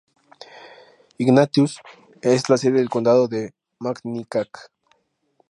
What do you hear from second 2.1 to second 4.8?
es la sede del Condado de Mackinac.